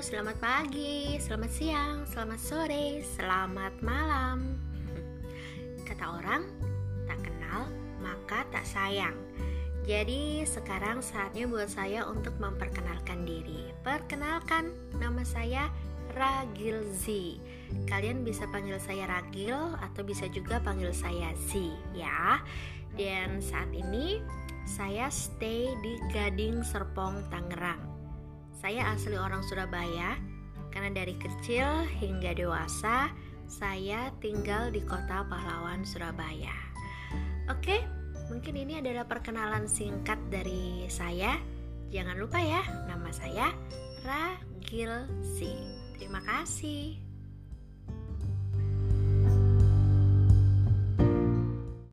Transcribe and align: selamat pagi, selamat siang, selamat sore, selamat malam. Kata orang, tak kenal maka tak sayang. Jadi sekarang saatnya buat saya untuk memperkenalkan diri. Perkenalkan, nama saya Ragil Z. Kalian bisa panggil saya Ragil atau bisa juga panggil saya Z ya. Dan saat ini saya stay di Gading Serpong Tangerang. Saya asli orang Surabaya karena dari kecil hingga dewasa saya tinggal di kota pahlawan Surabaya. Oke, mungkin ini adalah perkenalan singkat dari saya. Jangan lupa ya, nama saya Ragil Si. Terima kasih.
selamat 0.00 0.40
pagi, 0.40 1.20
selamat 1.20 1.52
siang, 1.52 1.96
selamat 2.08 2.40
sore, 2.40 3.04
selamat 3.04 3.84
malam. 3.84 4.56
Kata 5.84 6.16
orang, 6.16 6.48
tak 7.04 7.20
kenal 7.20 7.68
maka 8.00 8.48
tak 8.48 8.64
sayang. 8.64 9.12
Jadi 9.84 10.40
sekarang 10.48 11.04
saatnya 11.04 11.44
buat 11.44 11.68
saya 11.68 12.08
untuk 12.08 12.32
memperkenalkan 12.40 13.28
diri. 13.28 13.68
Perkenalkan, 13.84 14.72
nama 14.96 15.20
saya 15.20 15.68
Ragil 16.16 16.80
Z. 16.96 17.36
Kalian 17.84 18.24
bisa 18.24 18.48
panggil 18.48 18.80
saya 18.80 19.04
Ragil 19.04 19.56
atau 19.84 20.00
bisa 20.00 20.32
juga 20.32 20.64
panggil 20.64 20.96
saya 20.96 21.36
Z 21.44 21.60
ya. 21.92 22.40
Dan 22.96 23.44
saat 23.44 23.68
ini 23.76 24.24
saya 24.64 25.12
stay 25.12 25.76
di 25.84 26.00
Gading 26.08 26.64
Serpong 26.64 27.28
Tangerang. 27.28 27.89
Saya 28.60 28.92
asli 28.92 29.16
orang 29.16 29.40
Surabaya 29.40 30.20
karena 30.68 30.92
dari 30.92 31.16
kecil 31.16 31.88
hingga 31.96 32.36
dewasa 32.36 33.08
saya 33.48 34.12
tinggal 34.20 34.68
di 34.68 34.84
kota 34.84 35.24
pahlawan 35.24 35.82
Surabaya. 35.82 36.52
Oke, 37.48 37.80
mungkin 38.28 38.60
ini 38.60 38.78
adalah 38.78 39.08
perkenalan 39.08 39.64
singkat 39.64 40.20
dari 40.28 40.84
saya. 40.92 41.40
Jangan 41.88 42.20
lupa 42.20 42.38
ya, 42.38 42.62
nama 42.86 43.10
saya 43.10 43.50
Ragil 44.04 45.08
Si. 45.24 45.50
Terima 45.98 46.22
kasih. 46.22 47.09